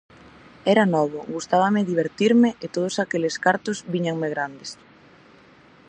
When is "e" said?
2.63-2.65